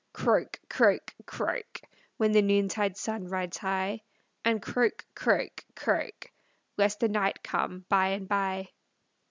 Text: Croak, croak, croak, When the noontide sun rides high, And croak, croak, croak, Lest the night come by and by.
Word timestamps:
Croak, 0.13 0.59
croak, 0.67 1.13
croak, 1.27 1.79
When 2.17 2.31
the 2.31 2.41
noontide 2.41 2.97
sun 2.97 3.27
rides 3.27 3.59
high, 3.59 4.01
And 4.43 4.59
croak, 4.59 5.05
croak, 5.13 5.63
croak, 5.75 6.31
Lest 6.75 6.99
the 7.01 7.07
night 7.07 7.43
come 7.43 7.85
by 7.87 8.07
and 8.07 8.27
by. 8.27 8.69